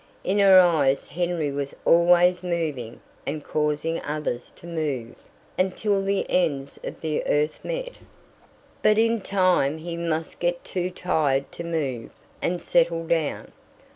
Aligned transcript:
In 0.23 0.39
her 0.39 0.59
eyes 0.59 1.05
Henry 1.05 1.51
was 1.51 1.75
always 1.85 2.41
moving 2.41 3.01
and 3.27 3.43
causing 3.43 4.01
others 4.01 4.49
to 4.55 4.65
move, 4.65 5.13
until 5.59 6.01
the 6.03 6.25
ends 6.27 6.79
of 6.83 7.01
the 7.01 7.23
earth 7.27 7.63
met. 7.63 7.99
But 8.81 8.97
in 8.97 9.21
time 9.21 9.77
he 9.77 9.95
must 9.97 10.39
get 10.39 10.63
too 10.63 10.89
tired 10.89 11.51
to 11.51 11.63
move, 11.63 12.09
and 12.41 12.63
settle 12.63 13.05
down. 13.05 13.51